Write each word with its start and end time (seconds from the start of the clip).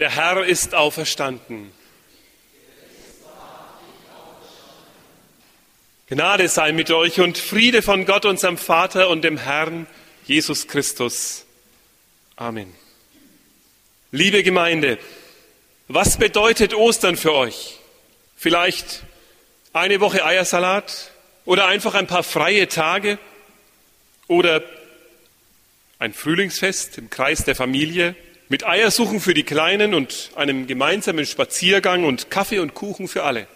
Der 0.00 0.16
Herr 0.16 0.46
ist 0.46 0.74
auferstanden. 0.74 1.70
Gnade 6.08 6.48
sei 6.48 6.72
mit 6.72 6.90
euch 6.90 7.20
und 7.20 7.36
Friede 7.36 7.82
von 7.82 8.06
Gott, 8.06 8.24
unserem 8.24 8.56
Vater 8.56 9.10
und 9.10 9.20
dem 9.22 9.36
Herrn 9.36 9.86
Jesus 10.24 10.66
Christus. 10.68 11.44
Amen. 12.36 12.74
Liebe 14.10 14.42
Gemeinde, 14.42 14.98
was 15.86 16.16
bedeutet 16.16 16.72
Ostern 16.72 17.18
für 17.18 17.34
euch? 17.34 17.78
Vielleicht 18.36 19.02
eine 19.74 20.00
Woche 20.00 20.24
Eiersalat 20.24 21.10
oder 21.44 21.66
einfach 21.66 21.92
ein 21.92 22.06
paar 22.06 22.22
freie 22.22 22.68
Tage 22.68 23.18
oder 24.28 24.62
ein 25.98 26.14
Frühlingsfest 26.14 26.96
im 26.96 27.10
Kreis 27.10 27.44
der 27.44 27.54
Familie 27.54 28.16
mit 28.50 28.66
Eiersuchen 28.66 29.20
für 29.20 29.32
die 29.32 29.44
Kleinen 29.44 29.94
und 29.94 30.32
einem 30.34 30.66
gemeinsamen 30.66 31.24
Spaziergang 31.24 32.04
und 32.04 32.30
Kaffee 32.30 32.58
und 32.58 32.74
Kuchen 32.74 33.06
für 33.06 33.22
alle. 33.22 33.46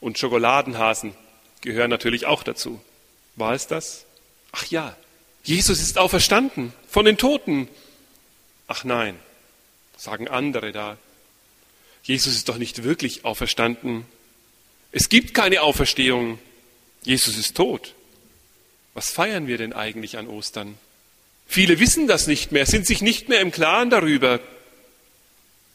Und 0.00 0.18
Schokoladenhasen 0.18 1.14
gehören 1.60 1.88
natürlich 1.88 2.26
auch 2.26 2.42
dazu. 2.42 2.80
War 3.36 3.54
es 3.54 3.68
das? 3.68 4.04
Ach 4.50 4.66
ja, 4.66 4.96
Jesus 5.44 5.80
ist 5.80 5.98
auferstanden 5.98 6.72
von 6.90 7.04
den 7.04 7.16
Toten. 7.16 7.68
Ach 8.66 8.82
nein, 8.82 9.16
sagen 9.96 10.26
andere 10.26 10.72
da. 10.72 10.98
Jesus 12.02 12.34
ist 12.34 12.48
doch 12.48 12.58
nicht 12.58 12.82
wirklich 12.82 13.24
auferstanden. 13.24 14.04
Es 14.90 15.08
gibt 15.08 15.32
keine 15.34 15.62
Auferstehung. 15.62 16.40
Jesus 17.04 17.38
ist 17.38 17.56
tot. 17.56 17.94
Was 18.94 19.10
feiern 19.10 19.46
wir 19.46 19.58
denn 19.58 19.72
eigentlich 19.72 20.18
an 20.18 20.26
Ostern? 20.26 20.76
Viele 21.46 21.78
wissen 21.78 22.06
das 22.06 22.26
nicht 22.26 22.52
mehr, 22.52 22.66
sind 22.66 22.86
sich 22.86 23.02
nicht 23.02 23.28
mehr 23.28 23.40
im 23.40 23.52
Klaren 23.52 23.90
darüber. 23.90 24.40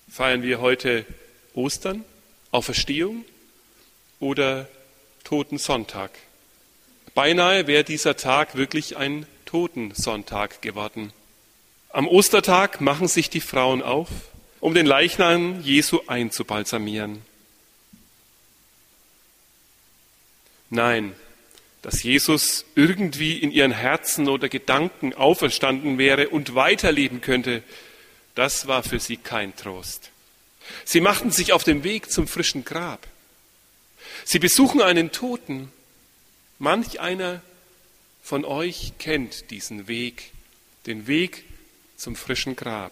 Feiern 0.09 0.41
wir 0.41 0.59
heute 0.59 1.05
Ostern, 1.53 2.03
Auferstehung 2.51 3.25
oder 4.19 4.67
Totensonntag? 5.23 6.11
Beinahe 7.13 7.67
wäre 7.67 7.83
dieser 7.83 8.17
Tag 8.17 8.55
wirklich 8.55 8.97
ein 8.97 9.25
Totensonntag 9.45 10.61
geworden. 10.61 11.11
Am 11.89 12.07
Ostertag 12.07 12.81
machen 12.81 13.07
sich 13.07 13.29
die 13.29 13.41
Frauen 13.41 13.81
auf, 13.81 14.09
um 14.59 14.73
den 14.73 14.85
Leichnam 14.85 15.61
Jesu 15.61 16.01
einzubalsamieren. 16.07 17.21
Nein, 20.69 21.15
dass 21.81 22.03
Jesus 22.03 22.65
irgendwie 22.75 23.37
in 23.37 23.51
ihren 23.51 23.71
Herzen 23.71 24.27
oder 24.27 24.49
Gedanken 24.49 25.13
auferstanden 25.13 25.97
wäre 25.97 26.29
und 26.29 26.55
weiterleben 26.55 27.21
könnte, 27.21 27.63
das 28.35 28.67
war 28.67 28.83
für 28.83 28.99
sie 28.99 29.17
kein 29.17 29.55
Trost. 29.55 30.11
Sie 30.85 31.01
machten 31.01 31.31
sich 31.31 31.53
auf 31.53 31.63
den 31.63 31.83
Weg 31.83 32.11
zum 32.11 32.27
frischen 32.27 32.65
Grab. 32.65 33.07
Sie 34.23 34.39
besuchen 34.39 34.81
einen 34.81 35.11
Toten. 35.11 35.71
Manch 36.59 36.99
einer 36.99 37.41
von 38.21 38.45
euch 38.45 38.93
kennt 38.99 39.49
diesen 39.49 39.87
Weg, 39.87 40.31
den 40.85 41.07
Weg 41.07 41.45
zum 41.95 42.15
frischen 42.15 42.55
Grab. 42.55 42.91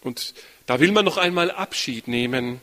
Und 0.00 0.34
da 0.66 0.80
will 0.80 0.92
man 0.92 1.04
noch 1.04 1.16
einmal 1.16 1.50
Abschied 1.50 2.08
nehmen, 2.08 2.60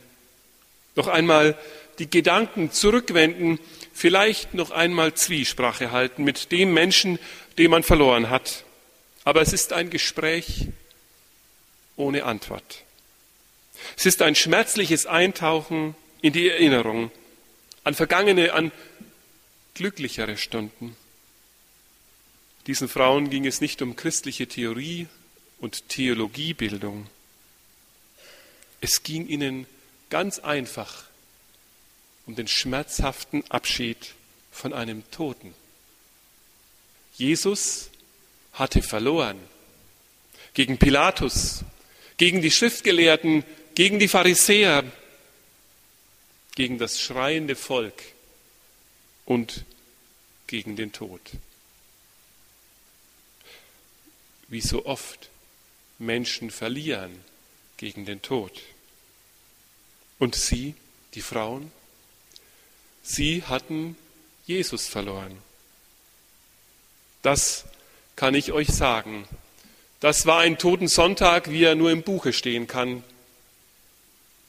noch 0.96 1.06
einmal 1.06 1.56
die 1.98 2.10
Gedanken 2.10 2.72
zurückwenden 2.72 3.58
vielleicht 4.00 4.54
noch 4.54 4.70
einmal 4.70 5.12
Zwiesprache 5.12 5.90
halten 5.90 6.24
mit 6.24 6.52
dem 6.52 6.72
Menschen, 6.72 7.18
den 7.58 7.70
man 7.70 7.82
verloren 7.82 8.30
hat. 8.30 8.64
Aber 9.24 9.42
es 9.42 9.52
ist 9.52 9.74
ein 9.74 9.90
Gespräch 9.90 10.68
ohne 11.96 12.24
Antwort. 12.24 12.84
Es 13.98 14.06
ist 14.06 14.22
ein 14.22 14.34
schmerzliches 14.34 15.04
Eintauchen 15.04 15.94
in 16.22 16.32
die 16.32 16.48
Erinnerung 16.48 17.10
an 17.84 17.94
vergangene, 17.94 18.54
an 18.54 18.72
glücklichere 19.74 20.38
Stunden. 20.38 20.96
Diesen 22.66 22.88
Frauen 22.88 23.28
ging 23.28 23.46
es 23.46 23.60
nicht 23.60 23.82
um 23.82 23.96
christliche 23.96 24.46
Theorie 24.46 25.08
und 25.58 25.90
Theologiebildung. 25.90 27.06
Es 28.80 29.02
ging 29.02 29.28
ihnen 29.28 29.66
ganz 30.08 30.38
einfach 30.38 31.09
um 32.30 32.36
den 32.36 32.46
schmerzhaften 32.46 33.42
Abschied 33.50 34.14
von 34.52 34.72
einem 34.72 35.02
Toten. 35.10 35.52
Jesus 37.16 37.90
hatte 38.52 38.82
verloren 38.82 39.36
gegen 40.54 40.78
Pilatus, 40.78 41.64
gegen 42.18 42.40
die 42.40 42.52
Schriftgelehrten, 42.52 43.42
gegen 43.74 43.98
die 43.98 44.06
Pharisäer, 44.06 44.84
gegen 46.54 46.78
das 46.78 47.00
schreiende 47.00 47.56
Volk 47.56 48.00
und 49.24 49.64
gegen 50.46 50.76
den 50.76 50.92
Tod. 50.92 51.20
Wie 54.46 54.60
so 54.60 54.86
oft 54.86 55.30
Menschen 55.98 56.52
verlieren 56.52 57.24
gegen 57.76 58.06
den 58.06 58.22
Tod. 58.22 58.60
Und 60.20 60.36
sie, 60.36 60.76
die 61.14 61.22
Frauen, 61.22 61.72
Sie 63.02 63.42
hatten 63.44 63.96
Jesus 64.46 64.86
verloren. 64.86 65.36
Das 67.22 67.64
kann 68.16 68.34
ich 68.34 68.52
euch 68.52 68.68
sagen. 68.68 69.26
Das 70.00 70.26
war 70.26 70.40
ein 70.40 70.58
Totensonntag, 70.58 71.50
wie 71.50 71.64
er 71.64 71.74
nur 71.74 71.90
im 71.90 72.02
Buche 72.02 72.32
stehen 72.32 72.66
kann. 72.66 73.04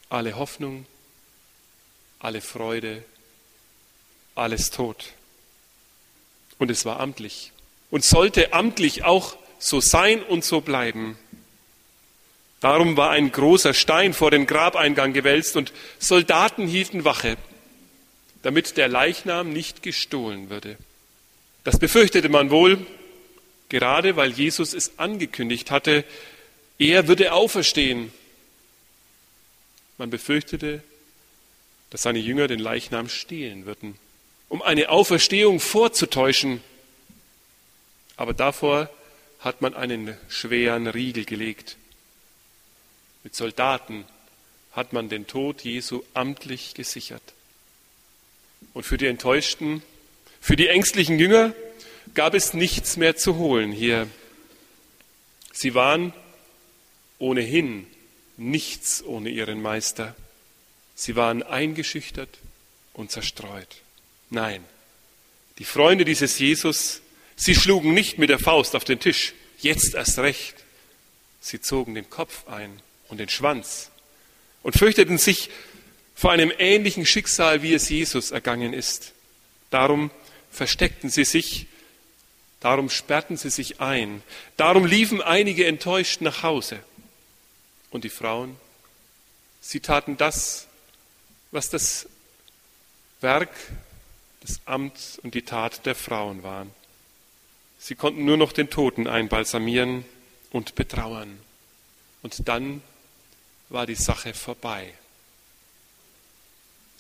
Alle 0.10 0.36
Hoffnung, 0.36 0.86
alle 2.20 2.42
Freude, 2.42 3.04
alles 4.36 4.72
tot. 4.72 5.14
Und 6.58 6.72
es 6.72 6.86
war 6.86 7.00
amtlich 7.00 7.52
und 7.90 8.04
sollte 8.04 8.54
amtlich 8.54 9.04
auch 9.04 9.36
so 9.60 9.82
sein 9.82 10.24
und 10.24 10.44
so 10.44 10.62
bleiben. 10.62 11.18
Darum 12.62 12.96
war 12.96 13.12
ein 13.12 13.32
großer 13.32 13.74
Stein 13.74 14.14
vor 14.14 14.32
dem 14.32 14.48
Grabeingang 14.48 15.14
gewälzt 15.14 15.56
und 15.58 15.74
Soldaten 16.00 16.68
hielten 16.68 17.04
Wache 17.04 17.38
damit 18.42 18.78
der 18.78 18.88
Leichnam 18.88 19.54
nicht 19.54 19.84
gestohlen 19.84 20.50
würde. 20.50 20.78
Das 21.64 21.78
befürchtete 21.78 22.30
man 22.30 22.50
wohl, 22.50 22.86
gerade 23.70 24.16
weil 24.16 24.32
Jesus 24.32 24.74
es 24.74 24.98
angekündigt 24.98 25.72
hatte, 25.72 26.04
er 26.80 27.08
würde 27.08 27.34
auferstehen. 27.34 28.12
Man 29.98 30.10
befürchtete, 30.10 30.84
dass 31.92 32.02
seine 32.02 32.20
Jünger 32.20 32.48
den 32.48 32.60
Leichnam 32.60 33.10
stehlen 33.10 33.66
würden, 33.66 33.96
um 34.50 34.62
eine 34.62 34.90
Auferstehung 34.90 35.60
vorzutäuschen. 35.60 36.64
Aber 38.16 38.34
davor 38.34 38.90
hat 39.40 39.62
man 39.62 39.76
einen 39.76 40.18
schweren 40.28 40.88
Riegel 40.88 41.26
gelegt. 41.26 41.78
Mit 43.24 43.36
Soldaten 43.36 44.06
hat 44.72 44.94
man 44.94 45.10
den 45.10 45.28
Tod 45.28 45.64
Jesu 45.64 46.04
amtlich 46.14 46.74
gesichert. 46.74 47.22
Und 48.74 48.86
für 48.86 48.98
die 48.98 49.08
Enttäuschten, 49.08 49.84
für 50.40 50.56
die 50.56 50.68
ängstlichen 50.68 51.20
Jünger 51.20 51.54
gab 52.14 52.34
es 52.34 52.54
nichts 52.54 52.98
mehr 52.98 53.16
zu 53.16 53.36
holen 53.36 53.72
hier. 53.72 54.08
Sie 55.52 55.76
waren 55.76 56.14
ohnehin 57.20 57.86
nichts 58.38 59.04
ohne 59.04 59.30
ihren 59.30 59.62
Meister. 59.62 60.16
Sie 60.96 61.16
waren 61.16 61.44
eingeschüchtert 61.44 62.40
und 62.94 63.12
zerstreut. 63.12 63.82
Nein, 64.30 64.64
die 65.58 65.64
Freunde 65.66 66.06
dieses 66.06 66.40
Jesus, 66.40 67.02
sie 67.36 67.56
schlugen 67.56 67.94
nicht 67.94 68.18
mit 68.18 68.30
der 68.30 68.40
Faust 68.40 68.76
auf 68.76 68.84
den 68.84 69.00
Tisch, 69.00 69.34
jetzt 69.60 69.94
erst 69.94 70.20
recht. 70.20 70.56
Sie 71.40 71.62
zogen 71.62 71.96
den 71.96 72.10
Kopf 72.10 72.48
ein 72.48 72.82
und 73.10 73.20
den 73.20 73.30
Schwanz 73.30 73.92
und 74.64 74.76
fürchteten 74.76 75.18
sich 75.18 75.50
vor 76.22 76.32
einem 76.32 76.54
ähnlichen 76.60 77.04
Schicksal, 77.04 77.64
wie 77.64 77.74
es 77.74 77.90
Jesus 77.90 78.30
ergangen 78.30 78.74
ist. 78.74 79.14
Darum 79.72 80.12
versteckten 80.52 81.10
sie 81.10 81.26
sich, 81.26 81.66
darum 82.60 82.92
sperrten 82.92 83.38
sie 83.38 83.50
sich 83.50 83.82
ein, 83.82 84.22
darum 84.56 84.86
liefen 84.86 85.24
einige 85.24 85.66
enttäuscht 85.66 86.22
nach 86.22 86.44
Hause. 86.44 86.78
Und 87.90 88.04
die 88.04 88.10
Frauen, 88.10 88.56
sie 89.62 89.80
taten 89.80 90.16
das, 90.16 90.68
was 91.50 91.72
das 91.72 92.08
Werk, 93.22 93.50
das 94.42 94.62
Amt 94.66 95.20
und 95.24 95.34
die 95.34 95.42
Tat 95.42 95.88
der 95.88 95.96
Frauen 95.96 96.44
waren. 96.44 96.70
Sie 97.80 97.96
konnten 97.96 98.26
nur 98.26 98.38
noch 98.38 98.52
den 98.52 98.70
Toten 98.70 99.08
einbalsamieren 99.08 100.06
und 100.52 100.76
betrauern. 100.76 101.40
Und 102.22 102.48
dann 102.48 102.84
war 103.70 103.88
die 103.88 103.96
Sache 103.96 104.36
vorbei. 104.36 104.94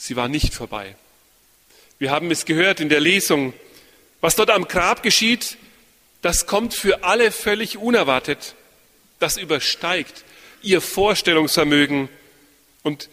Sie 0.01 0.15
war 0.15 0.27
nicht 0.27 0.55
vorbei. 0.55 0.95
Wir 1.99 2.09
haben 2.09 2.31
es 2.31 2.45
gehört 2.45 2.79
in 2.79 2.89
der 2.89 2.99
Lesung. 2.99 3.53
Was 4.19 4.35
dort 4.35 4.49
am 4.49 4.67
Grab 4.67 5.03
geschieht, 5.03 5.57
das 6.23 6.47
kommt 6.47 6.73
für 6.73 7.03
alle 7.03 7.29
völlig 7.31 7.77
unerwartet. 7.77 8.55
Das 9.19 9.37
übersteigt 9.37 10.25
ihr 10.63 10.81
Vorstellungsvermögen. 10.81 12.09
Und 12.81 13.09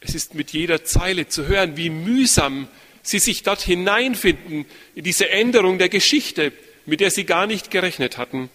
es 0.00 0.14
ist 0.14 0.34
mit 0.34 0.52
jeder 0.52 0.82
Zeile 0.82 1.28
zu 1.28 1.46
hören, 1.46 1.76
wie 1.76 1.90
mühsam 1.90 2.68
sie 3.02 3.18
sich 3.18 3.42
dort 3.42 3.60
hineinfinden, 3.60 4.64
in 4.94 5.04
diese 5.04 5.28
Änderung 5.28 5.76
der 5.76 5.90
Geschichte, 5.90 6.54
mit 6.86 7.00
der 7.00 7.10
sie 7.10 7.24
gar 7.24 7.46
nicht 7.46 7.70
gerechnet 7.70 8.16
hatten. 8.16 8.48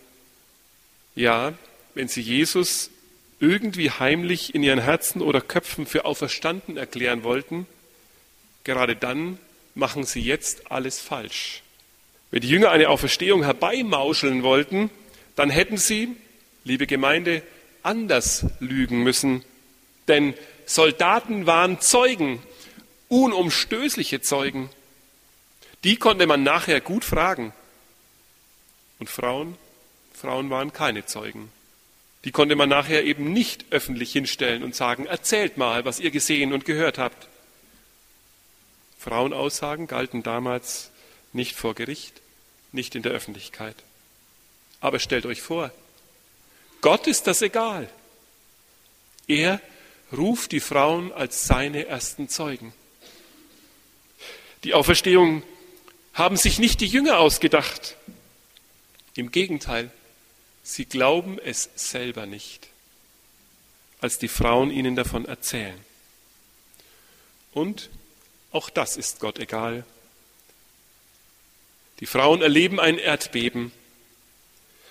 Ja, 1.13 1.53
wenn 1.93 2.07
sie 2.07 2.21
Jesus 2.21 2.89
irgendwie 3.39 3.91
heimlich 3.91 4.55
in 4.55 4.63
ihren 4.63 4.79
Herzen 4.79 5.21
oder 5.21 5.39
Köpfen 5.39 5.85
für 5.85 6.05
auferstanden 6.05 6.77
erklären 6.77 7.23
wollten, 7.23 7.67
gerade 8.65 8.97
dann 8.97 9.39
machen 9.73 10.03
sie 10.03 10.19
jetzt 10.19 10.69
alles 10.69 10.99
falsch. 10.99 11.61
Wenn 12.31 12.41
die 12.41 12.49
Jünger 12.49 12.71
eine 12.71 12.89
Auferstehung 12.89 13.43
herbeimauscheln 13.43 14.43
wollten, 14.43 14.89
dann 15.37 15.49
hätten 15.49 15.77
sie, 15.77 16.15
liebe 16.65 16.87
Gemeinde, 16.87 17.43
anders 17.83 18.45
lügen 18.59 19.03
müssen. 19.03 19.45
Denn 20.09 20.33
Soldaten 20.65 21.45
waren 21.45 21.79
Zeugen, 21.79 22.41
unumstößliche 23.07 24.21
Zeugen. 24.21 24.69
Die 25.83 25.97
konnte 25.97 26.25
man 26.27 26.43
nachher 26.43 26.81
gut 26.81 27.05
fragen. 27.05 27.53
Und 28.99 29.09
Frauen? 29.09 29.55
Frauen 30.13 30.49
waren 30.49 30.73
keine 30.73 31.05
Zeugen. 31.05 31.51
Die 32.23 32.31
konnte 32.31 32.55
man 32.55 32.69
nachher 32.69 33.03
eben 33.03 33.33
nicht 33.33 33.65
öffentlich 33.69 34.11
hinstellen 34.11 34.63
und 34.63 34.73
sagen, 34.73 35.05
erzählt 35.05 35.57
mal, 35.57 35.85
was 35.85 35.99
ihr 35.99 36.09
gesehen 36.09 36.53
und 36.53 36.65
gehört 36.65 36.97
habt. 36.97 37.27
Frauenaussagen 39.05 39.85
galten 39.85 40.23
damals 40.23 40.89
nicht 41.31 41.55
vor 41.55 41.75
Gericht, 41.75 42.21
nicht 42.71 42.95
in 42.95 43.03
der 43.03 43.11
Öffentlichkeit. 43.11 43.75
Aber 44.81 44.97
stellt 44.97 45.27
euch 45.27 45.43
vor, 45.43 45.69
Gott 46.81 47.05
ist 47.05 47.27
das 47.27 47.43
egal. 47.43 47.87
Er 49.27 49.61
ruft 50.11 50.51
die 50.53 50.59
Frauen 50.59 51.13
als 51.13 51.45
seine 51.45 51.85
ersten 51.85 52.29
Zeugen. 52.29 52.73
Die 54.63 54.73
Auferstehung 54.73 55.43
haben 56.15 56.37
sich 56.37 56.57
nicht 56.57 56.81
die 56.81 56.87
Jünger 56.87 57.19
ausgedacht. 57.19 57.97
Im 59.13 59.29
Gegenteil, 59.29 59.91
sie 60.63 60.85
glauben 60.85 61.37
es 61.37 61.69
selber 61.75 62.25
nicht, 62.25 62.69
als 64.01 64.17
die 64.17 64.29
Frauen 64.29 64.71
ihnen 64.71 64.95
davon 64.95 65.25
erzählen. 65.25 65.79
Und 67.53 67.91
auch 68.55 68.69
das 68.69 68.95
ist 68.95 69.19
Gott 69.19 69.37
egal. 69.37 69.83
Die 71.99 72.05
Frauen 72.05 72.41
erleben 72.41 72.79
ein 72.79 72.97
Erdbeben 72.97 73.71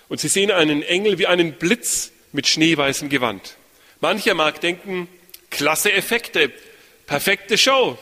und 0.07 0.19
sie 0.19 0.27
sehen 0.27 0.51
einen 0.51 0.83
Engel 0.83 1.17
wie 1.17 1.27
einen 1.27 1.53
Blitz 1.53 2.11
mit 2.31 2.47
schneeweißem 2.47 3.09
Gewand. 3.09 3.57
Mancher 4.01 4.35
mag 4.35 4.61
denken, 4.61 5.07
klasse 5.49 5.91
Effekte, 5.91 6.51
perfekte 7.07 7.57
Show. 7.57 7.97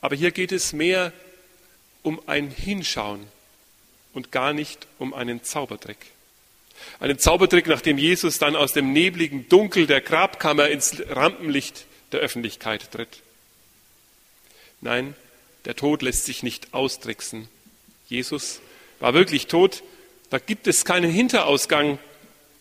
Aber 0.00 0.16
hier 0.16 0.30
geht 0.30 0.52
es 0.52 0.72
mehr 0.72 1.12
um 2.02 2.20
ein 2.26 2.50
Hinschauen 2.50 3.26
und 4.14 4.32
gar 4.32 4.54
nicht 4.54 4.86
um 4.98 5.12
einen 5.12 5.42
Zaubertrick. 5.42 5.98
Einen 6.98 7.18
Zaubertrick, 7.18 7.66
nachdem 7.66 7.98
Jesus 7.98 8.38
dann 8.38 8.56
aus 8.56 8.72
dem 8.72 8.94
nebligen 8.94 9.50
Dunkel 9.50 9.86
der 9.86 10.00
Grabkammer 10.00 10.68
ins 10.68 10.96
Rampenlicht 11.10 11.84
der 12.12 12.20
Öffentlichkeit 12.20 12.90
tritt. 12.90 13.20
Nein, 14.80 15.14
der 15.64 15.76
Tod 15.76 16.02
lässt 16.02 16.24
sich 16.24 16.42
nicht 16.42 16.72
austricksen. 16.72 17.48
Jesus 18.08 18.60
war 18.98 19.14
wirklich 19.14 19.46
tot. 19.46 19.82
Da 20.30 20.38
gibt 20.38 20.66
es 20.66 20.84
keinen 20.84 21.10
Hinterausgang. 21.10 21.98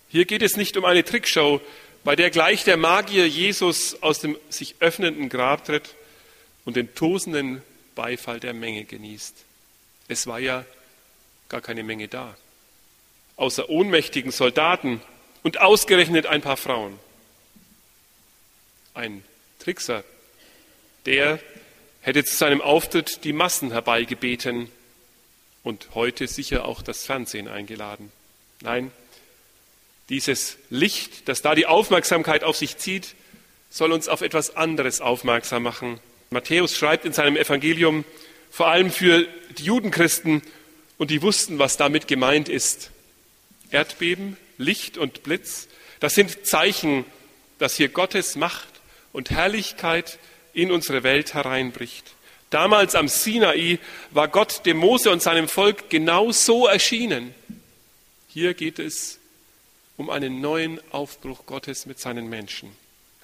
Hier 0.09 0.25
geht 0.25 0.41
es 0.41 0.57
nicht 0.57 0.75
um 0.75 0.85
eine 0.85 1.03
Trickshow, 1.03 1.61
bei 2.03 2.15
der 2.15 2.29
gleich 2.29 2.63
der 2.63 2.77
Magier 2.77 3.27
Jesus 3.27 4.01
aus 4.01 4.19
dem 4.19 4.37
sich 4.49 4.75
öffnenden 4.79 5.29
Grab 5.29 5.65
tritt 5.65 5.95
und 6.65 6.75
den 6.75 6.93
tosenden 6.95 7.61
Beifall 7.95 8.39
der 8.39 8.53
Menge 8.53 8.85
genießt. 8.85 9.35
Es 10.07 10.25
war 10.25 10.39
ja 10.39 10.65
gar 11.49 11.61
keine 11.61 11.83
Menge 11.83 12.07
da, 12.07 12.35
außer 13.35 13.69
ohnmächtigen 13.69 14.31
Soldaten 14.31 15.01
und 15.43 15.59
ausgerechnet 15.61 16.25
ein 16.25 16.41
paar 16.41 16.57
Frauen. 16.57 16.97
Ein 18.93 19.23
Trickser, 19.59 20.03
der 21.05 21.39
hätte 22.09 22.25
zu 22.25 22.35
seinem 22.35 22.59
Auftritt 22.59 23.23
die 23.23 23.33
Massen 23.33 23.71
herbeigebeten 23.71 24.71
und 25.61 25.89
heute 25.93 26.27
sicher 26.27 26.65
auch 26.65 26.81
das 26.81 27.05
Fernsehen 27.05 27.47
eingeladen. 27.47 28.11
Nein, 28.61 28.91
dieses 30.09 30.57
Licht, 30.71 31.29
das 31.29 31.43
da 31.43 31.53
die 31.53 31.67
Aufmerksamkeit 31.67 32.43
auf 32.43 32.57
sich 32.57 32.77
zieht, 32.77 33.13
soll 33.69 33.91
uns 33.91 34.07
auf 34.07 34.21
etwas 34.21 34.55
anderes 34.55 35.01
aufmerksam 35.01 35.61
machen. 35.61 35.99
Matthäus 36.31 36.75
schreibt 36.75 37.05
in 37.05 37.13
seinem 37.13 37.37
Evangelium 37.37 38.03
vor 38.49 38.69
allem 38.69 38.89
für 38.89 39.27
die 39.59 39.65
Judenchristen 39.65 40.41
und 40.97 41.11
die 41.11 41.21
wussten, 41.21 41.59
was 41.59 41.77
damit 41.77 42.07
gemeint 42.07 42.49
ist. 42.49 42.89
Erdbeben, 43.69 44.35
Licht 44.57 44.97
und 44.97 45.21
Blitz, 45.21 45.67
das 45.99 46.15
sind 46.15 46.47
Zeichen, 46.47 47.05
dass 47.59 47.75
hier 47.75 47.89
Gottes 47.89 48.35
Macht 48.35 48.67
und 49.13 49.29
Herrlichkeit 49.29 50.17
in 50.53 50.71
unsere 50.71 51.03
Welt 51.03 51.33
hereinbricht. 51.33 52.13
Damals 52.49 52.95
am 52.95 53.07
Sinai 53.07 53.79
war 54.11 54.27
Gott 54.27 54.65
dem 54.65 54.77
Mose 54.77 55.11
und 55.11 55.21
seinem 55.21 55.47
Volk 55.47 55.89
genau 55.89 56.31
so 56.31 56.67
erschienen. 56.67 57.35
Hier 58.27 58.53
geht 58.53 58.79
es 58.79 59.19
um 59.97 60.09
einen 60.09 60.41
neuen 60.41 60.79
Aufbruch 60.91 61.45
Gottes 61.45 61.85
mit 61.85 61.99
seinen 61.99 62.29
Menschen, 62.29 62.75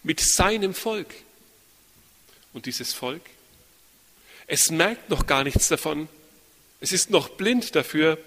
mit 0.03 0.19
seinem 0.19 0.73
Volk. 0.73 1.13
Und 2.53 2.67
dieses 2.67 2.93
Volk, 2.93 3.21
es 4.47 4.69
merkt 4.69 5.09
noch 5.09 5.25
gar 5.25 5.43
nichts 5.43 5.67
davon. 5.69 6.07
Es 6.79 6.91
ist 6.91 7.09
noch 7.09 7.29
blind 7.29 7.75
dafür. 7.75 8.17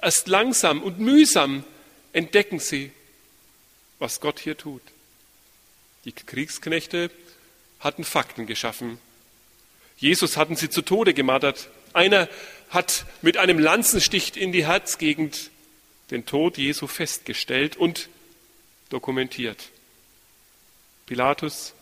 Erst 0.00 0.28
langsam 0.28 0.82
und 0.82 0.98
mühsam 0.98 1.64
entdecken 2.12 2.58
sie, 2.58 2.92
was 3.98 4.20
Gott 4.20 4.40
hier 4.40 4.58
tut. 4.58 4.82
Die 6.04 6.12
Kriegsknechte 6.12 7.10
hatten 7.80 8.04
Fakten 8.04 8.46
geschaffen. 8.46 8.98
Jesus 9.96 10.36
hatten 10.36 10.56
sie 10.56 10.70
zu 10.70 10.82
Tode 10.82 11.14
gemartert. 11.14 11.68
Einer 11.92 12.28
hat 12.70 13.06
mit 13.22 13.36
einem 13.36 13.58
Lanzenstich 13.58 14.36
in 14.36 14.52
die 14.52 14.66
Herzgegend 14.66 15.50
den 16.10 16.26
Tod 16.26 16.58
Jesu 16.58 16.86
festgestellt 16.86 17.76
und 17.76 18.08
dokumentiert. 18.88 19.70
Pilatus 21.06 21.74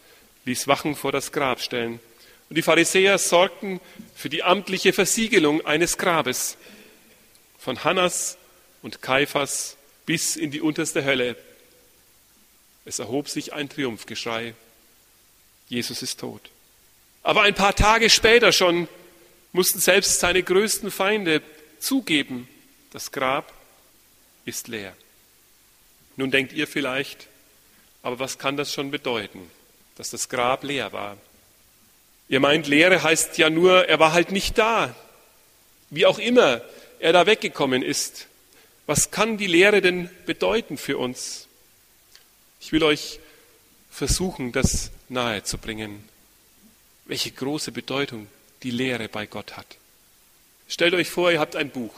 ließ 0.45 0.69
Wachen 0.69 0.95
vor 0.95 1.13
das 1.13 1.33
Grab 1.33 1.61
stellen 1.61 2.01
und 2.49 2.57
die 2.57 2.63
Pharisäer 2.63 3.19
sorgten 3.19 3.81
für 4.15 4.29
die 4.29 4.43
amtliche 4.43 4.93
Versiegelung 4.93 5.65
eines 5.65 5.97
Grabes 5.97 6.57
von 7.59 7.83
Hannas 7.85 8.37
und 8.83 9.01
Kaiphas 9.01 9.77
bis 10.05 10.37
in 10.37 10.51
die 10.51 10.61
unterste 10.61 11.05
Hölle. 11.05 11.37
Es 12.85 12.99
erhob 12.99 13.29
sich 13.29 13.53
ein 13.53 13.69
Triumphgeschrei. 13.69 14.55
Jesus 15.73 16.03
ist 16.03 16.21
tot. 16.21 16.51
Aber 17.23 17.43
ein 17.43 17.55
paar 17.55 17.75
Tage 17.75 18.11
später 18.11 18.53
schon 18.53 18.89
mussten 19.53 19.81
selbst 19.81 20.21
seine 20.21 20.43
größten 20.43 20.91
Feinde 20.91 21.41
zugeben, 21.79 22.47
das 22.91 23.11
Grab 23.11 23.53
ist 24.45 24.69
leer. 24.69 24.95
Nun 26.17 26.31
denkt 26.31 26.53
ihr 26.53 26.67
vielleicht, 26.67 27.27
aber 28.03 28.19
was 28.19 28.39
kann 28.39 28.59
das 28.59 28.75
schon 28.75 28.91
bedeuten, 28.91 29.51
dass 29.97 30.11
das 30.11 30.29
Grab 30.29 30.63
leer 30.63 30.93
war? 30.93 31.17
Ihr 32.29 32.41
meint, 32.41 32.67
Leere 32.67 33.03
heißt 33.03 33.39
ja 33.39 33.49
nur, 33.49 33.89
er 33.89 33.99
war 33.99 34.13
halt 34.13 34.31
nicht 34.31 34.59
da. 34.59 34.95
Wie 35.89 36.05
auch 36.05 36.19
immer 36.19 36.61
er 36.99 37.15
da 37.15 37.25
weggekommen 37.25 37.83
ist. 37.83 38.27
Was 38.87 39.11
kann 39.11 39.39
die 39.39 39.47
Lehre 39.47 39.81
denn 39.81 40.11
bedeuten 40.27 40.77
für 40.77 40.99
uns? 40.99 41.49
Ich 42.61 42.73
will 42.73 42.83
euch 42.83 43.21
versuchen, 43.93 44.51
das 44.51 44.91
nahezubringen, 45.09 46.03
welche 47.05 47.31
große 47.31 47.71
Bedeutung 47.71 48.27
die 48.65 48.73
Lehre 48.73 49.09
bei 49.09 49.27
Gott 49.27 49.57
hat. 49.57 49.77
Stellt 50.67 50.95
euch 50.95 51.11
vor, 51.11 51.31
ihr 51.31 51.39
habt 51.39 51.55
ein 51.55 51.71
Buch 51.71 51.95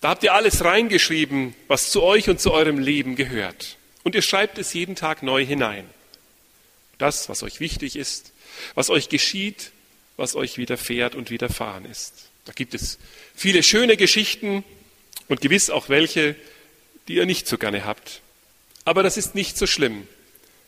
da 0.00 0.10
habt 0.10 0.22
ihr 0.22 0.34
alles 0.34 0.64
reingeschrieben, 0.64 1.54
was 1.68 1.90
zu 1.90 2.02
euch 2.02 2.28
und 2.28 2.40
zu 2.40 2.52
eurem 2.52 2.78
Leben 2.78 3.16
gehört. 3.16 3.76
Und 4.04 4.14
ihr 4.14 4.22
schreibt 4.22 4.58
es 4.58 4.72
jeden 4.72 4.94
Tag 4.94 5.22
neu 5.22 5.44
hinein. 5.44 5.84
Das, 6.98 7.28
was 7.28 7.42
euch 7.42 7.60
wichtig 7.60 7.96
ist, 7.96 8.32
was 8.74 8.90
euch 8.90 9.08
geschieht, 9.08 9.72
was 10.16 10.36
euch 10.36 10.58
widerfährt 10.58 11.14
und 11.14 11.30
widerfahren 11.30 11.84
ist. 11.86 12.28
Da 12.44 12.52
gibt 12.52 12.74
es 12.74 12.98
viele 13.34 13.62
schöne 13.62 13.96
Geschichten 13.96 14.64
und 15.28 15.40
gewiss 15.40 15.70
auch 15.70 15.88
welche, 15.88 16.36
die 17.08 17.14
ihr 17.14 17.26
nicht 17.26 17.48
so 17.48 17.58
gerne 17.58 17.84
habt. 17.84 18.20
Aber 18.84 19.02
das 19.02 19.16
ist 19.16 19.34
nicht 19.34 19.58
so 19.58 19.66
schlimm. 19.66 20.06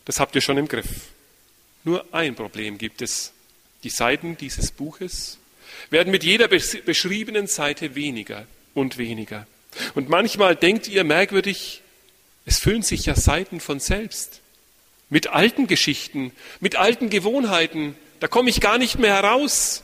Das 0.09 0.21
habt 0.21 0.35
ihr 0.35 0.41
schon 0.41 0.57
im 0.57 0.69
Griff. 0.69 0.89
Nur 1.85 2.03
ein 2.13 2.35
Problem 2.35 2.79
gibt 2.79 3.03
es. 3.03 3.33
Die 3.83 3.91
Seiten 3.91 4.39
dieses 4.39 4.71
Buches 4.71 5.37
werden 5.91 6.11
mit 6.11 6.25
jeder 6.25 6.49
beschriebenen 6.49 7.47
Seite 7.47 7.95
weniger 7.95 8.47
und 8.73 8.97
weniger. 8.97 9.47
Und 9.95 10.09
manchmal 10.09 10.57
denkt 10.57 10.89
ihr 10.89 11.05
merkwürdig, 11.05 11.83
Es 12.47 12.59
füllen 12.59 12.81
sich 12.81 13.05
ja 13.05 13.15
Seiten 13.15 13.61
von 13.61 13.81
selbst. 13.81 14.41
Mit 15.11 15.27
alten 15.27 15.67
Geschichten, 15.67 16.33
mit 16.59 16.77
alten 16.77 17.11
Gewohnheiten. 17.11 17.95
Da 18.21 18.29
komme 18.29 18.49
ich 18.49 18.63
gar 18.63 18.79
nicht 18.79 18.99
mehr 18.99 19.13
heraus. 19.13 19.83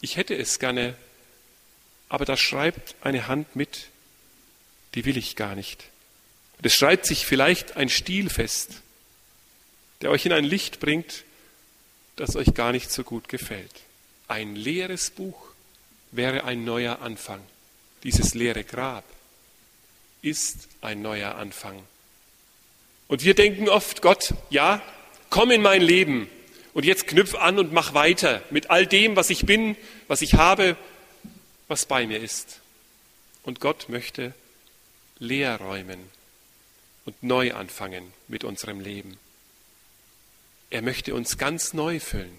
Ich 0.00 0.16
hätte 0.16 0.34
es 0.34 0.58
gerne, 0.58 0.94
aber 2.08 2.24
da 2.24 2.38
schreibt 2.38 2.94
eine 3.02 3.28
Hand 3.28 3.54
mit, 3.54 3.88
die 4.94 5.04
will 5.04 5.18
ich 5.18 5.36
gar 5.36 5.54
nicht. 5.54 5.84
Es 6.62 6.74
schreibt 6.74 7.04
sich 7.04 7.26
vielleicht 7.26 7.76
ein 7.76 7.90
Stil 7.90 8.30
fest, 8.30 8.80
der 10.00 10.10
euch 10.10 10.26
in 10.26 10.32
ein 10.32 10.44
Licht 10.44 10.80
bringt, 10.80 11.24
das 12.16 12.36
euch 12.36 12.54
gar 12.54 12.72
nicht 12.72 12.90
so 12.90 13.04
gut 13.04 13.28
gefällt. 13.28 13.72
Ein 14.28 14.56
leeres 14.56 15.10
Buch 15.10 15.48
wäre 16.12 16.44
ein 16.44 16.64
neuer 16.64 17.00
Anfang. 17.00 17.40
Dieses 18.02 18.34
leere 18.34 18.64
Grab 18.64 19.04
ist 20.22 20.68
ein 20.80 21.02
neuer 21.02 21.34
Anfang. 21.36 21.82
Und 23.08 23.24
wir 23.24 23.34
denken 23.34 23.68
oft, 23.68 24.02
Gott, 24.02 24.34
ja, 24.50 24.82
komm 25.30 25.50
in 25.50 25.62
mein 25.62 25.82
Leben 25.82 26.28
und 26.74 26.84
jetzt 26.84 27.06
knüpf 27.06 27.34
an 27.34 27.58
und 27.58 27.72
mach 27.72 27.94
weiter 27.94 28.42
mit 28.50 28.70
all 28.70 28.86
dem, 28.86 29.16
was 29.16 29.30
ich 29.30 29.46
bin, 29.46 29.76
was 30.08 30.22
ich 30.22 30.34
habe, 30.34 30.76
was 31.68 31.86
bei 31.86 32.06
mir 32.06 32.20
ist. 32.20 32.60
Und 33.42 33.60
Gott 33.60 33.88
möchte 33.88 34.34
leer 35.18 35.56
räumen 35.58 35.98
und 37.04 37.22
neu 37.22 37.54
anfangen 37.54 38.12
mit 38.28 38.44
unserem 38.44 38.80
Leben. 38.80 39.18
Er 40.70 40.82
möchte 40.82 41.14
uns 41.14 41.36
ganz 41.36 41.72
neu 41.72 42.00
füllen. 42.00 42.36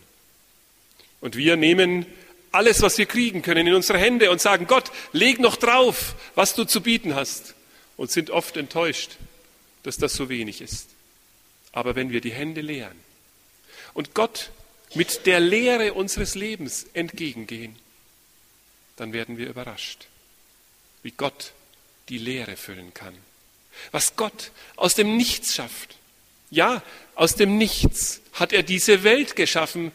Und 1.19 1.35
wir 1.35 1.57
nehmen 1.57 2.05
alles, 2.51 2.81
was 2.81 2.97
wir 2.97 3.05
kriegen 3.05 3.41
können, 3.41 3.67
in 3.67 3.73
unsere 3.73 3.99
Hände 3.99 4.31
und 4.31 4.41
sagen, 4.41 4.67
Gott, 4.67 4.91
leg 5.11 5.39
noch 5.39 5.55
drauf, 5.57 6.15
was 6.35 6.55
du 6.55 6.65
zu 6.65 6.81
bieten 6.81 7.15
hast. 7.15 7.53
Und 7.97 8.09
sind 8.09 8.29
oft 8.31 8.57
enttäuscht, 8.57 9.17
dass 9.83 9.97
das 9.97 10.13
so 10.13 10.29
wenig 10.29 10.61
ist. 10.61 10.89
Aber 11.71 11.95
wenn 11.95 12.11
wir 12.11 12.21
die 12.21 12.31
Hände 12.31 12.61
leeren 12.61 12.97
und 13.93 14.13
Gott 14.13 14.49
mit 14.93 15.25
der 15.25 15.39
Lehre 15.39 15.93
unseres 15.93 16.35
Lebens 16.35 16.87
entgegengehen, 16.93 17.75
dann 18.95 19.13
werden 19.13 19.37
wir 19.37 19.47
überrascht, 19.47 20.07
wie 21.03 21.11
Gott 21.11 21.53
die 22.09 22.17
Lehre 22.17 22.57
füllen 22.57 22.93
kann. 22.93 23.15
Was 23.91 24.15
Gott 24.15 24.51
aus 24.75 24.95
dem 24.95 25.15
Nichts 25.15 25.55
schafft. 25.55 25.95
Ja, 26.51 26.83
aus 27.15 27.35
dem 27.35 27.57
Nichts 27.57 28.21
hat 28.33 28.53
er 28.53 28.61
diese 28.61 29.03
Welt 29.03 29.35
geschaffen 29.35 29.91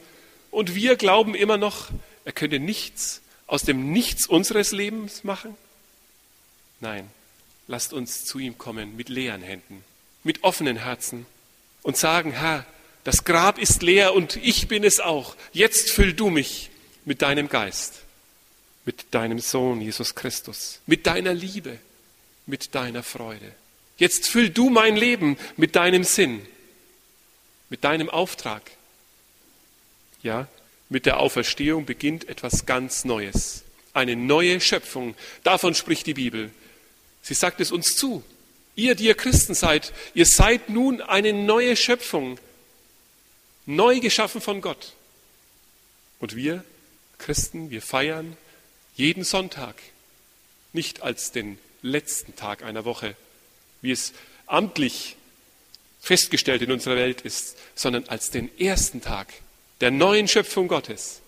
und 0.51 0.75
wir 0.75 0.97
glauben 0.97 1.35
immer 1.35 1.59
noch, 1.59 1.89
er 2.25 2.33
könnte 2.33 2.59
nichts 2.59 3.21
aus 3.47 3.63
dem 3.63 3.93
Nichts 3.93 4.27
unseres 4.27 4.73
Lebens 4.73 5.23
machen? 5.23 5.55
Nein, 6.81 7.09
lasst 7.69 7.93
uns 7.93 8.25
zu 8.25 8.39
ihm 8.39 8.59
kommen 8.59 8.97
mit 8.97 9.09
leeren 9.09 9.43
Händen, 9.43 9.85
mit 10.25 10.45
offenen 10.45 10.77
Herzen 10.77 11.27
und 11.83 11.97
sagen, 11.97 12.33
Herr, 12.33 12.67
das 13.05 13.25
Grab 13.25 13.59
ist 13.59 13.83
leer 13.83 14.15
und 14.15 14.37
ich 14.37 14.67
bin 14.67 14.83
es 14.83 14.99
auch. 14.99 15.37
Jetzt 15.53 15.91
füll 15.91 16.13
du 16.13 16.31
mich 16.31 16.71
mit 17.05 17.23
deinem 17.23 17.49
Geist, 17.49 18.01
mit 18.85 19.05
deinem 19.13 19.39
Sohn 19.39 19.81
Jesus 19.81 20.15
Christus, 20.15 20.81
mit 20.87 21.07
deiner 21.07 21.33
Liebe, 21.33 21.79
mit 22.47 22.75
deiner 22.75 23.03
Freude. 23.03 23.53
Jetzt 23.99 24.29
füll 24.29 24.51
du 24.51 24.69
mein 24.71 24.97
Leben 24.97 25.39
mit 25.57 25.77
deinem 25.77 26.05
Sinn, 26.05 26.47
mit 27.71 27.85
deinem 27.85 28.11
Auftrag. 28.11 28.63
Ja, 30.23 30.49
mit 30.89 31.07
der 31.07 31.19
Auferstehung 31.19 31.87
beginnt 31.87 32.29
etwas 32.29 32.67
ganz 32.67 33.05
Neues. 33.05 33.63
Eine 33.93 34.15
neue 34.15 34.61
Schöpfung. 34.61 35.15
Davon 35.43 35.75
spricht 35.75 36.07
die 36.07 36.15
Bibel. 36.15 36.51
Sie 37.23 37.35
sagt 37.35 37.61
es 37.61 37.73
uns 37.73 37.97
zu. 37.97 38.23
Ihr, 38.77 38.95
die 38.95 39.07
ihr 39.07 39.15
Christen 39.15 39.55
seid, 39.55 39.93
ihr 40.15 40.27
seid 40.27 40.69
nun 40.69 41.01
eine 41.01 41.33
neue 41.33 41.77
Schöpfung. 41.77 42.39
Neu 43.65 44.01
geschaffen 44.01 44.41
von 44.41 44.61
Gott. 44.61 44.93
Und 46.21 46.37
wir, 46.37 46.63
Christen, 47.19 47.71
wir 47.71 47.81
feiern 47.81 48.37
jeden 48.95 49.25
Sonntag. 49.25 49.77
Nicht 50.73 51.03
als 51.03 51.33
den 51.33 51.59
letzten 51.83 52.37
Tag 52.37 52.63
einer 52.63 52.85
Woche, 52.85 53.17
wie 53.87 53.93
es 53.93 54.13
amtlich 54.47 55.17
festgestellt 56.01 56.61
in 56.61 56.73
unserer 56.73 56.97
Welt 56.97 57.21
ist, 57.21 57.57
sondern 57.77 58.05
als 58.09 58.31
den 58.31 58.51
ersten 58.59 59.01
Tag 59.01 59.29
der 59.81 59.93
neuen 59.93 60.27
Schöpfung 60.27 60.67
Gottes. 60.67 61.21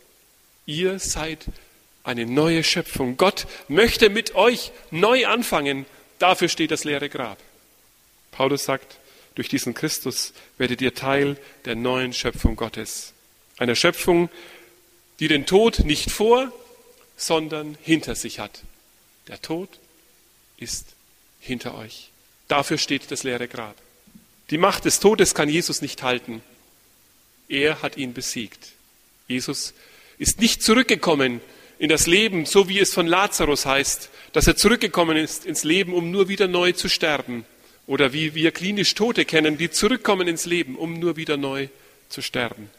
Ihr 0.66 0.98
seid 0.98 1.46
eine 2.02 2.26
neue 2.26 2.64
Schöpfung. 2.64 3.16
Gott 3.16 3.46
möchte 3.68 4.10
mit 4.10 4.34
euch 4.34 4.72
neu 4.90 5.26
anfangen. 5.26 5.86
Dafür 6.18 6.48
steht 6.48 6.72
das 6.72 6.84
leere 6.84 7.08
Grab. 7.08 7.38
Paulus 8.32 8.64
sagt, 8.64 8.98
durch 9.36 9.48
diesen 9.48 9.74
Christus 9.74 10.32
werdet 10.56 10.80
ihr 10.80 10.94
Teil 10.94 11.36
der 11.64 11.76
neuen 11.76 12.12
Schöpfung 12.12 12.56
Gottes. 12.56 13.12
Einer 13.56 13.76
Schöpfung, 13.76 14.30
die 15.20 15.28
den 15.28 15.46
Tod 15.46 15.80
nicht 15.80 16.10
vor, 16.10 16.52
sondern 17.16 17.78
hinter 17.82 18.16
sich 18.16 18.40
hat. 18.40 18.62
Der 19.28 19.40
Tod 19.40 19.68
ist 20.56 20.86
hinter 21.40 21.76
euch. 21.76 22.10
Dafür 22.48 22.78
steht 22.78 23.10
das 23.10 23.22
leere 23.22 23.46
Grab. 23.48 23.76
Die 24.50 24.58
Macht 24.58 24.86
des 24.86 25.00
Todes 25.00 25.34
kann 25.34 25.48
Jesus 25.48 25.82
nicht 25.82 26.02
halten. 26.02 26.42
Er 27.48 27.82
hat 27.82 27.96
ihn 27.96 28.14
besiegt. 28.14 28.72
Jesus 29.26 29.74
ist 30.18 30.40
nicht 30.40 30.62
zurückgekommen 30.62 31.40
in 31.78 31.88
das 31.88 32.06
Leben, 32.06 32.46
so 32.46 32.68
wie 32.68 32.78
es 32.78 32.92
von 32.92 33.06
Lazarus 33.06 33.66
heißt, 33.66 34.10
dass 34.32 34.46
er 34.46 34.56
zurückgekommen 34.56 35.16
ist 35.16 35.46
ins 35.46 35.64
Leben, 35.64 35.94
um 35.94 36.10
nur 36.10 36.28
wieder 36.28 36.48
neu 36.48 36.72
zu 36.72 36.88
sterben. 36.88 37.44
Oder 37.86 38.12
wie 38.12 38.34
wir 38.34 38.50
klinisch 38.50 38.94
Tote 38.94 39.24
kennen, 39.24 39.56
die 39.56 39.70
zurückkommen 39.70 40.28
ins 40.28 40.44
Leben, 40.44 40.76
um 40.76 40.98
nur 40.98 41.16
wieder 41.16 41.36
neu 41.36 41.68
zu 42.08 42.20
sterben. 42.20 42.70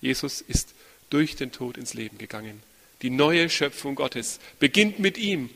Jesus 0.00 0.40
ist 0.40 0.74
durch 1.10 1.36
den 1.36 1.52
Tod 1.52 1.76
ins 1.76 1.94
Leben 1.94 2.18
gegangen. 2.18 2.62
Die 3.02 3.10
neue 3.10 3.50
Schöpfung 3.50 3.94
Gottes 3.94 4.40
beginnt 4.58 4.98
mit 4.98 5.18
ihm. 5.18 5.50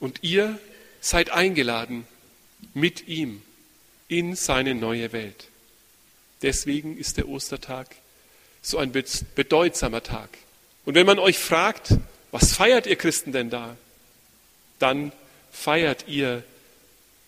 Und 0.00 0.18
ihr 0.22 0.58
seid 1.00 1.30
eingeladen, 1.30 2.06
mit 2.74 3.08
ihm 3.08 3.42
in 4.08 4.36
seine 4.36 4.74
neue 4.74 5.12
Welt. 5.12 5.48
Deswegen 6.42 6.96
ist 6.96 7.16
der 7.16 7.28
Ostertag 7.28 7.88
so 8.62 8.78
ein 8.78 8.92
bedeutsamer 8.92 10.02
Tag. 10.02 10.30
Und 10.84 10.94
wenn 10.94 11.06
man 11.06 11.18
euch 11.18 11.38
fragt, 11.38 11.94
was 12.30 12.52
feiert 12.52 12.86
ihr 12.86 12.96
Christen 12.96 13.32
denn 13.32 13.50
da? 13.50 13.76
Dann 14.78 15.12
feiert 15.50 16.06
ihr, 16.08 16.44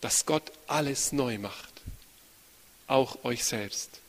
dass 0.00 0.26
Gott 0.26 0.50
alles 0.66 1.12
neu 1.12 1.38
macht. 1.38 1.82
Auch 2.86 3.24
euch 3.24 3.44
selbst. 3.44 4.00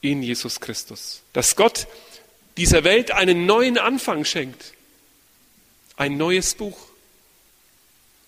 In 0.00 0.22
Jesus 0.22 0.60
Christus. 0.60 1.22
Dass 1.32 1.56
Gott 1.56 1.86
dieser 2.56 2.84
Welt 2.84 3.12
einen 3.12 3.46
neuen 3.46 3.78
Anfang 3.78 4.24
schenkt. 4.24 4.72
Ein 5.96 6.16
neues 6.16 6.54
Buch, 6.54 6.78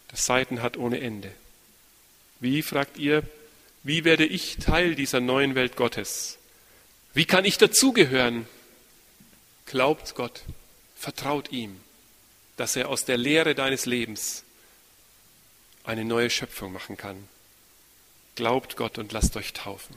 das 0.08 0.24
Seiten 0.26 0.62
hat 0.62 0.76
ohne 0.76 1.00
Ende. 1.00 1.32
Wie, 2.44 2.60
fragt 2.60 2.98
ihr, 2.98 3.22
wie 3.84 4.04
werde 4.04 4.26
ich 4.26 4.58
Teil 4.58 4.94
dieser 4.94 5.18
neuen 5.18 5.54
Welt 5.54 5.76
Gottes? 5.76 6.36
Wie 7.14 7.24
kann 7.24 7.46
ich 7.46 7.56
dazugehören? 7.56 8.46
Glaubt 9.64 10.14
Gott, 10.14 10.42
vertraut 10.94 11.52
ihm, 11.52 11.80
dass 12.58 12.76
er 12.76 12.90
aus 12.90 13.06
der 13.06 13.16
Lehre 13.16 13.54
deines 13.54 13.86
Lebens 13.86 14.44
eine 15.84 16.04
neue 16.04 16.28
Schöpfung 16.28 16.70
machen 16.70 16.98
kann. 16.98 17.16
Glaubt 18.34 18.76
Gott 18.76 18.98
und 18.98 19.12
lasst 19.12 19.38
euch 19.38 19.54
taufen. 19.54 19.96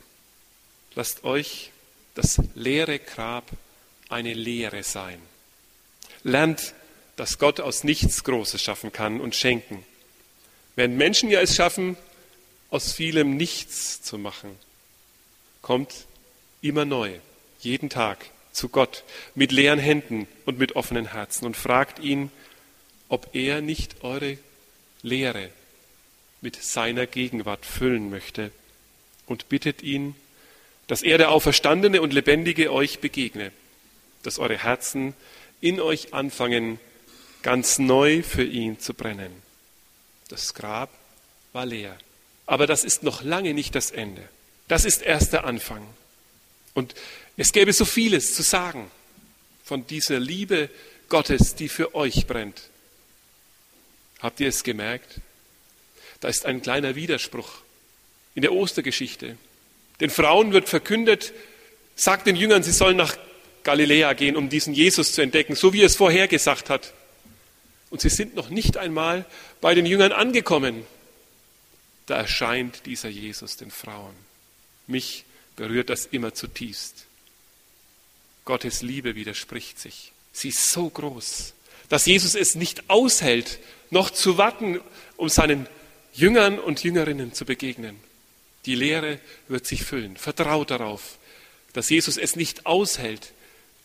Lasst 0.95 1.25
euch 1.25 1.71
das 2.15 2.39
leere 2.55 2.97
Grab 2.97 3.43
eine 4.07 4.33
Lehre 4.33 4.83
sein. 4.83 5.19
Lernt, 6.23 6.73
dass 7.17 7.39
Gott 7.39 7.59
aus 7.59 7.83
nichts 7.83 8.23
Großes 8.23 8.61
schaffen 8.61 8.93
kann 8.93 9.19
und 9.19 9.35
schenken. 9.35 9.83
Während 10.77 10.95
Menschen 10.95 11.29
ja 11.29 11.41
es 11.41 11.53
schaffen, 11.53 11.97
aus 12.69 12.93
vielem 12.93 13.37
nichts 13.37 14.01
zu 14.01 14.17
machen. 14.17 14.57
Kommt 15.61 16.05
immer 16.61 16.85
neu, 16.85 17.19
jeden 17.59 17.89
Tag 17.89 18.29
zu 18.51 18.69
Gott 18.69 19.03
mit 19.35 19.51
leeren 19.51 19.79
Händen 19.79 20.27
und 20.45 20.57
mit 20.57 20.75
offenen 20.75 21.11
Herzen 21.11 21.45
und 21.45 21.55
fragt 21.55 21.99
ihn, 21.99 22.31
ob 23.09 23.35
er 23.35 23.61
nicht 23.61 24.03
eure 24.03 24.37
Lehre 25.01 25.49
mit 26.41 26.61
seiner 26.61 27.05
Gegenwart 27.05 27.65
füllen 27.65 28.09
möchte 28.09 28.51
und 29.25 29.49
bittet 29.49 29.83
ihn, 29.83 30.15
dass 30.87 31.03
er 31.03 31.17
der 31.17 31.31
Auferstandene 31.31 32.01
und 32.01 32.13
Lebendige 32.13 32.71
euch 32.71 32.99
begegne, 32.99 33.51
dass 34.23 34.39
eure 34.39 34.57
Herzen 34.57 35.13
in 35.61 35.79
euch 35.79 36.13
anfangen, 36.13 36.79
ganz 37.43 37.79
neu 37.79 38.23
für 38.23 38.43
ihn 38.43 38.79
zu 38.79 38.93
brennen. 38.93 39.31
Das 40.29 40.53
Grab 40.53 40.89
war 41.53 41.65
leer. 41.65 41.97
Aber 42.47 42.65
das 42.65 42.83
ist 42.83 43.03
noch 43.03 43.21
lange 43.21 43.53
nicht 43.53 43.75
das 43.75 43.91
Ende. 43.91 44.27
Das 44.67 44.85
ist 44.85 45.03
erst 45.03 45.33
der 45.33 45.45
Anfang. 45.45 45.85
Und 46.73 46.95
es 47.35 47.51
gäbe 47.51 47.73
so 47.73 47.85
vieles 47.85 48.33
zu 48.33 48.41
sagen 48.41 48.89
von 49.63 49.85
dieser 49.85 50.19
Liebe 50.19 50.69
Gottes, 51.09 51.55
die 51.55 51.69
für 51.69 51.93
euch 51.93 52.25
brennt. 52.25 52.63
Habt 54.19 54.39
ihr 54.39 54.47
es 54.47 54.63
gemerkt? 54.63 55.19
Da 56.19 56.27
ist 56.27 56.45
ein 56.45 56.61
kleiner 56.61 56.95
Widerspruch 56.95 57.49
in 58.33 58.41
der 58.41 58.53
Ostergeschichte. 58.53 59.37
Den 59.99 60.09
Frauen 60.09 60.53
wird 60.53 60.69
verkündet, 60.69 61.33
sagt 61.95 62.27
den 62.27 62.35
Jüngern, 62.35 62.63
sie 62.63 62.71
sollen 62.71 62.97
nach 62.97 63.17
Galiläa 63.63 64.13
gehen, 64.13 64.35
um 64.35 64.49
diesen 64.49 64.73
Jesus 64.73 65.11
zu 65.13 65.21
entdecken, 65.21 65.55
so 65.55 65.73
wie 65.73 65.81
er 65.81 65.87
es 65.87 65.95
vorhergesagt 65.95 66.69
hat. 66.69 66.93
Und 67.89 68.01
sie 68.01 68.09
sind 68.09 68.35
noch 68.35 68.49
nicht 68.49 68.77
einmal 68.77 69.25
bei 69.61 69.75
den 69.75 69.85
Jüngern 69.85 70.11
angekommen. 70.11 70.85
Da 72.07 72.15
erscheint 72.15 72.85
dieser 72.85 73.09
Jesus 73.09 73.57
den 73.57 73.69
Frauen. 73.69 74.15
Mich 74.87 75.25
berührt 75.55 75.89
das 75.89 76.05
immer 76.07 76.33
zutiefst. 76.33 77.05
Gottes 78.45 78.81
Liebe 78.81 79.15
widerspricht 79.15 79.77
sich. 79.77 80.13
Sie 80.31 80.49
ist 80.49 80.71
so 80.71 80.89
groß, 80.89 81.53
dass 81.89 82.05
Jesus 82.05 82.33
es 82.35 82.55
nicht 82.55 82.89
aushält, 82.89 83.59
noch 83.89 84.09
zu 84.09 84.37
warten, 84.37 84.79
um 85.17 85.29
seinen 85.29 85.67
Jüngern 86.13 86.59
und 86.59 86.83
Jüngerinnen 86.83 87.33
zu 87.33 87.45
begegnen. 87.45 87.99
Die 88.65 88.75
Lehre 88.75 89.19
wird 89.47 89.65
sich 89.65 89.83
füllen. 89.83 90.15
Vertraut 90.15 90.71
darauf, 90.71 91.17
dass 91.73 91.89
Jesus 91.89 92.17
es 92.17 92.35
nicht 92.35 92.65
aushält, 92.65 93.33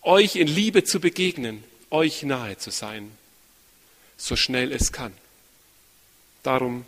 euch 0.02 0.36
in 0.36 0.48
Liebe 0.48 0.84
zu 0.84 1.00
begegnen, 1.00 1.64
euch 1.90 2.22
nahe 2.22 2.56
zu 2.56 2.70
sein, 2.70 3.10
so 4.16 4.36
schnell 4.36 4.72
es 4.72 4.92
kann. 4.92 5.12
Darum 6.42 6.84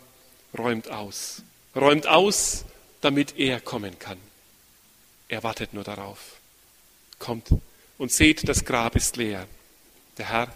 räumt 0.57 0.89
aus. 0.89 1.41
Räumt 1.75 2.07
aus, 2.07 2.65
damit 3.01 3.37
er 3.37 3.59
kommen 3.59 3.99
kann. 3.99 4.17
Er 5.27 5.43
wartet 5.43 5.73
nur 5.73 5.83
darauf. 5.83 6.39
Kommt 7.19 7.49
und 7.97 8.11
seht, 8.11 8.47
das 8.47 8.65
Grab 8.65 8.95
ist 8.95 9.17
leer. 9.17 9.47
Der 10.17 10.29
Herr 10.29 10.53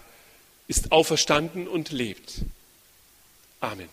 ist 0.68 0.92
auferstanden 0.92 1.68
und 1.68 1.90
lebt. 1.90 2.42
Amen. 3.60 3.88